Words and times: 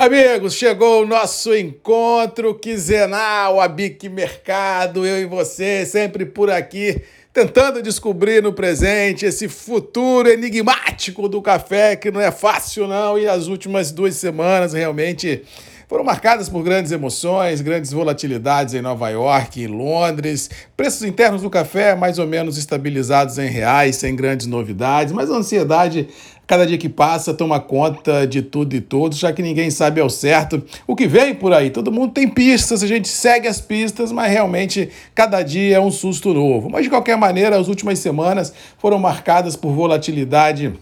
Amigos, 0.00 0.54
chegou 0.54 1.02
o 1.02 1.06
nosso 1.06 1.52
encontro 1.52 2.54
quinzenal, 2.54 3.60
a 3.60 3.66
Bic 3.66 4.08
Mercado, 4.08 5.04
eu 5.04 5.20
e 5.20 5.24
você, 5.24 5.84
sempre 5.84 6.24
por 6.24 6.48
aqui, 6.52 7.02
tentando 7.32 7.82
descobrir 7.82 8.40
no 8.40 8.52
presente 8.52 9.26
esse 9.26 9.48
futuro 9.48 10.28
enigmático 10.28 11.28
do 11.28 11.42
café, 11.42 11.96
que 11.96 12.12
não 12.12 12.20
é 12.20 12.30
fácil 12.30 12.86
não, 12.86 13.18
e 13.18 13.26
as 13.26 13.48
últimas 13.48 13.90
duas 13.90 14.14
semanas 14.14 14.72
realmente 14.72 15.42
foram 15.88 16.04
marcadas 16.04 16.48
por 16.48 16.62
grandes 16.62 16.92
emoções, 16.92 17.60
grandes 17.60 17.90
volatilidades 17.92 18.74
em 18.74 18.82
Nova 18.82 19.08
York, 19.08 19.60
em 19.62 19.66
Londres, 19.66 20.50
preços 20.76 21.02
internos 21.02 21.42
do 21.42 21.50
café 21.50 21.96
mais 21.96 22.18
ou 22.18 22.26
menos 22.26 22.58
estabilizados 22.58 23.38
em 23.38 23.48
reais, 23.48 23.96
sem 23.96 24.14
grandes 24.14 24.46
novidades, 24.46 25.12
mas 25.12 25.30
a 25.30 25.34
ansiedade 25.34 26.08
Cada 26.48 26.66
dia 26.66 26.78
que 26.78 26.88
passa 26.88 27.34
toma 27.34 27.60
conta 27.60 28.26
de 28.26 28.40
tudo 28.40 28.74
e 28.74 28.80
todos, 28.80 29.18
já 29.18 29.30
que 29.34 29.42
ninguém 29.42 29.70
sabe 29.70 30.00
ao 30.00 30.08
certo 30.08 30.62
o 30.86 30.96
que 30.96 31.06
vem 31.06 31.34
por 31.34 31.52
aí. 31.52 31.68
Todo 31.68 31.92
mundo 31.92 32.14
tem 32.14 32.26
pistas, 32.26 32.82
a 32.82 32.86
gente 32.86 33.06
segue 33.06 33.46
as 33.46 33.60
pistas, 33.60 34.10
mas 34.10 34.32
realmente 34.32 34.88
cada 35.14 35.42
dia 35.42 35.76
é 35.76 35.80
um 35.80 35.90
susto 35.90 36.32
novo. 36.32 36.70
Mas 36.70 36.84
de 36.84 36.88
qualquer 36.88 37.18
maneira, 37.18 37.58
as 37.58 37.68
últimas 37.68 37.98
semanas 37.98 38.50
foram 38.78 38.98
marcadas 38.98 39.56
por 39.56 39.72
volatilidade 39.72 40.72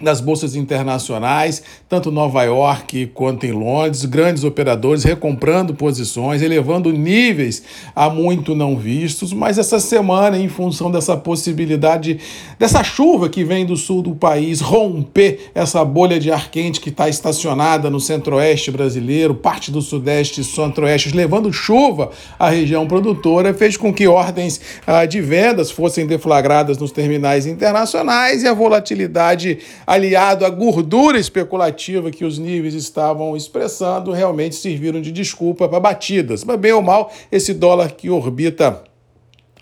das 0.00 0.20
bolsas 0.20 0.54
internacionais, 0.54 1.62
tanto 1.88 2.10
Nova 2.10 2.42
York 2.42 3.06
quanto 3.14 3.44
em 3.44 3.52
Londres, 3.52 4.04
grandes 4.04 4.44
operadores 4.44 5.04
recomprando 5.04 5.74
posições, 5.74 6.42
elevando 6.42 6.92
níveis 6.92 7.62
há 7.94 8.08
muito 8.08 8.54
não 8.54 8.76
vistos, 8.76 9.32
mas 9.32 9.58
essa 9.58 9.78
semana, 9.78 10.38
em 10.38 10.48
função 10.48 10.90
dessa 10.90 11.16
possibilidade, 11.16 12.18
dessa 12.58 12.82
chuva 12.82 13.28
que 13.28 13.44
vem 13.44 13.66
do 13.66 13.76
sul 13.76 14.02
do 14.02 14.14
país, 14.14 14.60
romper 14.60 15.50
essa 15.54 15.84
bolha 15.84 16.18
de 16.18 16.30
ar 16.30 16.50
quente 16.50 16.80
que 16.80 16.88
está 16.88 17.08
estacionada 17.08 17.90
no 17.90 18.00
centro-oeste 18.00 18.70
brasileiro, 18.70 19.34
parte 19.34 19.70
do 19.70 19.82
sudeste 19.82 20.40
e 20.40 20.44
centro-oeste, 20.44 21.14
levando 21.14 21.52
chuva 21.52 22.10
à 22.38 22.48
região 22.48 22.86
produtora, 22.86 23.52
fez 23.52 23.76
com 23.76 23.92
que 23.92 24.06
ordens 24.06 24.60
ah, 24.86 25.04
de 25.04 25.20
vendas 25.20 25.70
fossem 25.70 26.06
deflagradas 26.06 26.78
nos 26.78 26.92
terminais 26.92 27.46
internacionais 27.46 28.42
e 28.42 28.48
a 28.48 28.54
volatilidade 28.54 29.58
aliado 29.90 30.46
à 30.46 30.48
gordura 30.48 31.18
especulativa 31.18 32.12
que 32.12 32.24
os 32.24 32.38
níveis 32.38 32.74
estavam 32.74 33.36
expressando, 33.36 34.12
realmente 34.12 34.54
serviram 34.54 35.00
de 35.00 35.10
desculpa 35.10 35.68
para 35.68 35.80
batidas. 35.80 36.44
Mas 36.44 36.60
bem 36.60 36.70
ou 36.70 36.80
mal, 36.80 37.12
esse 37.32 37.52
dólar 37.52 37.90
que 37.90 38.08
orbita 38.08 38.84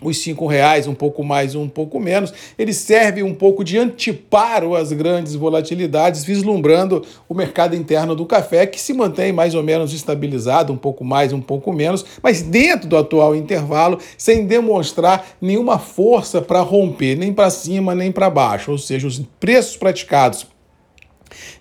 os 0.01 0.17
cinco 0.19 0.47
reais, 0.47 0.87
um 0.87 0.93
pouco 0.93 1.23
mais, 1.23 1.55
um 1.55 1.67
pouco 1.67 1.99
menos, 1.99 2.33
ele 2.57 2.73
serve 2.73 3.23
um 3.23 3.33
pouco 3.33 3.63
de 3.63 3.77
anteparo 3.77 4.75
às 4.75 4.91
grandes 4.91 5.35
volatilidades, 5.35 6.23
vislumbrando 6.23 7.03
o 7.27 7.33
mercado 7.33 7.75
interno 7.75 8.15
do 8.15 8.25
café, 8.25 8.65
que 8.65 8.79
se 8.79 8.93
mantém 8.93 9.31
mais 9.31 9.55
ou 9.55 9.63
menos 9.63 9.93
estabilizado, 9.93 10.71
um 10.71 10.77
pouco 10.77 11.03
mais, 11.03 11.33
um 11.33 11.41
pouco 11.41 11.73
menos, 11.73 12.05
mas 12.21 12.41
dentro 12.41 12.87
do 12.87 12.97
atual 12.97 13.35
intervalo, 13.35 13.99
sem 14.17 14.45
demonstrar 14.45 15.25
nenhuma 15.41 15.77
força 15.77 16.41
para 16.41 16.61
romper, 16.61 17.15
nem 17.15 17.33
para 17.33 17.49
cima, 17.49 17.93
nem 17.93 18.11
para 18.11 18.29
baixo, 18.29 18.71
ou 18.71 18.77
seja, 18.77 19.07
os 19.07 19.21
preços 19.39 19.75
praticados 19.75 20.47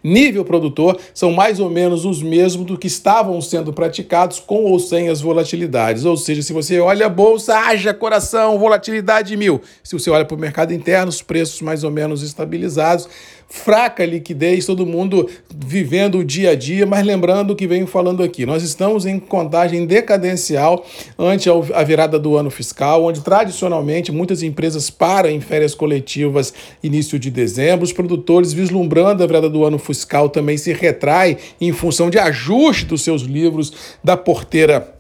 nível 0.03 0.45
produtor 0.45 0.99
são 1.15 1.33
mais 1.33 1.61
ou 1.61 1.71
menos 1.71 2.05
os 2.05 2.23
mesmos 2.23 2.67
do 2.67 2.79
que 2.79 2.87
estavam 2.87 3.41
sendo 3.41 3.73
praticados 3.73 4.39
com 4.39 4.65
ou 4.65 4.79
sem 4.79 5.09
as 5.09 5.21
volatilidades. 5.21 6.05
Ou 6.05 6.17
seja, 6.17 6.43
se 6.43 6.53
você 6.53 6.79
olha 6.81 7.07
a 7.07 7.09
bolsa, 7.09 7.57
haja 7.57 7.95
coração, 7.95 8.59
volatilidade 8.59 9.37
mil. 9.37 9.61
Se 9.83 9.99
você 9.99 10.11
olha 10.11 10.25
para 10.25 10.37
o 10.37 10.41
mercado 10.41 10.73
interno, 10.73 11.09
os 11.09 11.23
preços 11.23 11.61
mais 11.61 11.85
ou 11.85 11.91
menos 11.91 12.23
estabilizados 12.23 13.09
fraca 13.49 14.05
liquidez, 14.05 14.67
todo 14.67 14.85
mundo 14.85 15.29
vivendo 15.51 16.19
o 16.19 16.25
dia 16.25 16.51
a 16.51 16.55
dia, 16.55 16.85
mas 16.85 17.05
lembrando 17.05 17.53
o 17.53 17.57
que 17.57 17.67
venho 17.67 17.87
falando 17.87 18.23
aqui, 18.23 18.45
nós 18.45 18.63
estamos 18.63 19.07
em 19.07 19.19
contagem 19.19 19.87
decadencial 19.87 20.85
ante 21.19 21.49
a 21.49 21.83
virada 21.83 22.19
do 22.19 22.37
ano 22.37 22.51
fiscal, 22.51 23.05
onde 23.05 23.23
tradicionalmente 23.23 24.13
muitas 24.13 24.43
empresas 24.43 24.91
param 24.91 25.31
em 25.31 25.41
férias 25.41 25.75
coletivas 25.75 26.53
início 26.83 27.19
de 27.19 27.31
dezembro, 27.31 27.85
os 27.85 27.93
produtores 27.93 28.53
vislumbrando 28.53 29.23
a 29.23 29.27
virada 29.27 29.49
do 29.49 29.58
ano 29.65 29.79
fiscal 29.79 30.29
também 30.29 30.57
se 30.57 30.73
retrai 30.73 31.37
em 31.61 31.73
função 31.73 32.11
de 32.11 32.19
ajuste 32.19 32.85
dos 32.85 33.03
seus 33.03 33.23
livros 33.23 33.73
da 34.03 34.17
porteira 34.17 34.95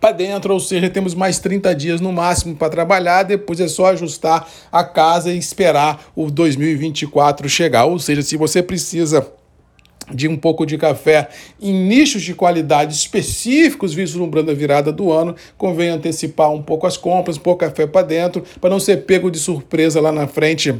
para 0.00 0.12
dentro, 0.12 0.54
ou 0.54 0.60
seja, 0.60 0.88
temos 0.88 1.14
mais 1.14 1.38
30 1.38 1.74
dias 1.74 2.00
no 2.00 2.10
máximo 2.10 2.56
para 2.56 2.70
trabalhar, 2.70 3.22
depois 3.22 3.60
é 3.60 3.68
só 3.68 3.86
ajustar 3.86 4.48
a 4.72 4.82
casa 4.82 5.30
e 5.30 5.38
esperar 5.38 6.10
o 6.16 6.30
2024 6.30 7.48
chegar. 7.48 7.84
Ou 7.84 7.98
seja, 7.98 8.22
se 8.22 8.36
você 8.36 8.62
precisa 8.62 9.26
de 10.12 10.26
um 10.26 10.36
pouco 10.36 10.64
de 10.66 10.76
café 10.76 11.28
em 11.60 11.72
nichos 11.72 12.22
de 12.22 12.34
qualidade 12.34 12.94
específicos, 12.94 13.92
vislumbrando 13.92 14.50
a 14.50 14.54
virada 14.54 14.90
do 14.90 15.12
ano, 15.12 15.36
convém 15.56 15.90
antecipar 15.90 16.50
um 16.50 16.62
pouco 16.62 16.86
as 16.86 16.96
compras, 16.96 17.38
pôr 17.38 17.56
café 17.56 17.86
para 17.86 18.06
dentro, 18.06 18.42
para 18.60 18.70
não 18.70 18.80
ser 18.80 19.04
pego 19.04 19.30
de 19.30 19.38
surpresa 19.38 20.00
lá 20.00 20.10
na 20.10 20.26
frente 20.26 20.74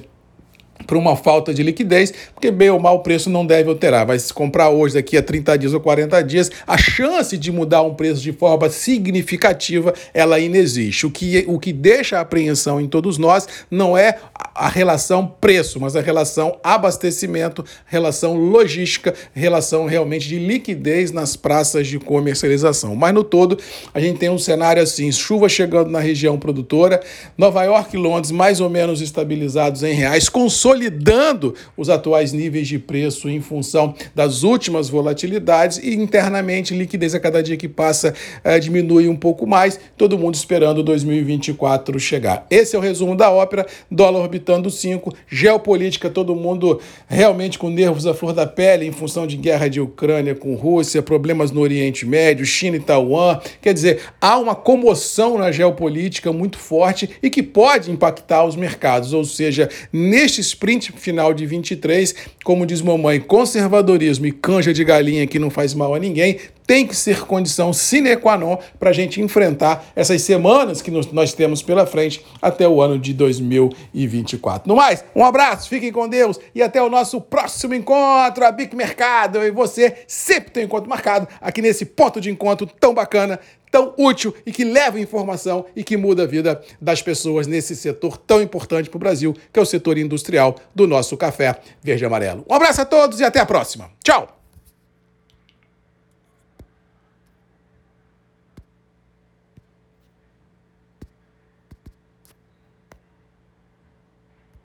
por 0.87 0.97
uma 0.97 1.17
falta 1.17 1.53
de 1.53 1.63
liquidez, 1.63 2.13
porque 2.35 2.51
bem 2.51 2.71
ou 2.71 2.81
mal 2.81 2.97
o 2.97 3.01
preço 3.01 3.31
não 3.31 3.45
deve 3.45 3.69
alterar. 3.69 4.07
Vai 4.07 4.19
se 4.19 4.33
comprar 4.33 4.71
hoje, 4.71 4.95
daqui 4.95 5.17
a 5.17 5.23
30 5.23 5.59
dias 5.59 5.75
ou 5.75 5.81
40 5.81 6.23
dias, 6.23 6.51
a 6.67 6.77
chance 6.77 7.37
de 7.37 7.53
mudar 7.53 7.83
um 7.83 7.95
preço 7.95 8.21
de 8.21 8.33
forma 8.33 8.69
significativa, 8.71 9.95
ela 10.13 10.37
ainda 10.37 10.59
existe. 10.59 11.07
O 11.07 11.11
que, 11.11 11.45
o 11.47 11.59
que 11.59 11.73
deixa 11.73 12.19
a 12.19 12.21
apreensão 12.21 12.81
em 12.81 12.89
todos 12.89 13.19
nós 13.19 13.47
não 13.71 13.97
é 13.97 14.19
a 14.55 14.69
relação 14.69 15.27
preço, 15.41 15.79
mas 15.81 15.97
a 15.97 16.01
relação 16.01 16.59
abastecimento, 16.63 17.65
relação 17.87 18.35
logística, 18.35 19.15
relação 19.33 19.87
realmente 19.87 20.29
de 20.29 20.39
liquidez 20.39 21.13
nas 21.13 21.37
praças 21.37 21.87
de 21.87 21.99
comercialização. 21.99 22.95
Mas 22.97 23.15
no 23.15 23.23
todo, 23.23 23.59
a 23.95 24.01
gente 24.01 24.19
tem 24.19 24.29
um 24.29 24.39
cenário 24.39 24.83
assim, 24.83 25.11
chuva 25.13 25.49
chegando 25.49 25.91
na 25.91 26.01
região 26.01 26.39
produtora, 26.39 27.01
Nova 27.39 27.63
York 27.63 27.95
e 27.95 27.99
Londres 27.99 28.31
mais 28.31 28.61
ou 28.61 28.69
menos 28.69 29.01
estabilizados 29.01 29.83
em 29.83 29.95
reais, 29.95 30.29
consolidando 30.29 30.70
consolidando 30.71 31.55
os 31.77 31.91
atuais 31.91 32.33
níveis 32.33 32.69
de 32.69 32.79
preço 32.79 33.29
em 33.29 33.41
função 33.41 33.93
das 34.15 34.45
últimas 34.45 34.89
volatilidades 34.89 35.79
e 35.79 35.95
internamente 35.95 36.75
liquidez 36.75 37.13
a 37.13 37.21
cada 37.21 37.43
dia 37.43 37.57
que 37.57 37.69
passa 37.69 38.15
eh, 38.45 38.59
diminui 38.61 39.09
um 39.09 39.17
pouco 39.17 39.47
mais, 39.49 39.81
todo 39.97 40.17
mundo 40.17 40.37
esperando 40.37 40.83
2024 40.83 41.99
chegar. 41.99 42.47
Esse 42.49 42.77
é 42.77 42.79
o 42.79 42.83
resumo 42.83 43.17
da 43.17 43.31
ópera, 43.31 43.67
dólar 43.91 44.21
orbitando 44.21 44.71
5, 44.71 45.13
geopolítica, 45.29 46.09
todo 46.09 46.37
mundo 46.37 46.81
realmente 47.09 47.59
com 47.59 47.69
nervos 47.69 48.07
à 48.07 48.15
flor 48.15 48.33
da 48.33 48.47
pele 48.47 48.87
em 48.87 48.93
função 48.93 49.27
de 49.27 49.37
guerra 49.37 49.69
de 49.69 49.81
Ucrânia 49.81 50.37
com 50.37 50.55
Rússia, 50.55 51.03
problemas 51.03 51.51
no 51.51 51.61
Oriente 51.61 52.07
Médio, 52.07 52.47
China 52.47 52.77
e 52.77 52.81
Taiwan. 52.81 53.41
Quer 53.61 53.75
dizer, 53.75 54.01
há 54.21 54.39
uma 54.39 54.55
comoção 54.55 55.37
na 55.37 55.51
geopolítica 55.51 56.33
muito 56.33 56.59
forte 56.59 57.11
e 57.21 57.29
que 57.29 57.43
pode 57.43 57.91
impactar 57.91 58.45
os 58.45 58.55
mercados, 58.55 59.13
ou 59.13 59.25
seja, 59.25 59.69
nestes 59.93 60.60
sprint 60.61 60.93
final 60.93 61.33
de 61.33 61.47
23, 61.47 62.15
como 62.45 62.67
diz 62.67 62.83
mamãe, 62.83 63.19
conservadorismo 63.19 64.27
e 64.27 64.33
canja 64.33 64.75
de 64.75 64.85
galinha 64.85 65.27
que 65.27 65.39
não 65.39 65.49
faz 65.49 65.73
mal 65.73 65.95
a 65.95 65.99
ninguém, 65.99 66.39
tem 66.71 66.87
que 66.87 66.95
ser 66.95 67.23
condição 67.23 67.73
sine 67.73 68.17
qua 68.17 68.39
non 68.39 68.57
para 68.79 68.91
a 68.91 68.93
gente 68.93 69.21
enfrentar 69.21 69.87
essas 69.97 70.23
semanas 70.23 70.81
que 70.81 70.89
nós 70.89 71.33
temos 71.33 71.65
pela 71.65 71.85
frente 71.85 72.25
até 72.41 72.69
o 72.69 72.81
ano 72.81 72.97
de 72.97 73.13
2024. 73.13 74.69
No 74.69 74.77
mais, 74.77 75.05
um 75.13 75.25
abraço, 75.25 75.69
fiquem 75.69 75.91
com 75.91 76.09
Deus 76.09 76.39
e 76.55 76.63
até 76.63 76.81
o 76.81 76.89
nosso 76.89 77.21
próximo 77.21 77.75
encontro, 77.75 78.47
a 78.47 78.53
Bic 78.53 78.77
Mercado. 78.77 79.39
Eu 79.39 79.49
e 79.49 79.51
você 79.51 79.97
sempre 80.07 80.53
tem 80.53 80.63
encontro 80.63 80.89
marcado 80.89 81.27
aqui 81.41 81.61
nesse 81.61 81.85
ponto 81.85 82.21
de 82.21 82.31
encontro 82.31 82.69
tão 82.79 82.95
bacana, 82.95 83.41
tão 83.69 83.93
útil 83.99 84.33
e 84.47 84.53
que 84.53 84.63
leva 84.63 85.01
informação 85.01 85.65
e 85.75 85.83
que 85.83 85.97
muda 85.97 86.23
a 86.23 86.27
vida 86.27 86.63
das 86.81 87.03
pessoas 87.03 87.49
nesse 87.49 87.75
setor 87.75 88.17
tão 88.17 88.41
importante 88.41 88.89
para 88.89 88.97
o 88.97 89.01
Brasil, 89.01 89.35
que 89.53 89.59
é 89.59 89.63
o 89.63 89.67
setor 89.67 89.99
industrial 89.99 90.55
do 90.73 90.87
nosso 90.87 91.17
café 91.17 91.57
verde 91.83 92.05
amarelo. 92.05 92.47
Um 92.49 92.55
abraço 92.55 92.81
a 92.81 92.85
todos 92.85 93.19
e 93.19 93.25
até 93.25 93.41
a 93.41 93.47
próxima. 93.47 93.91
Tchau! 94.05 94.40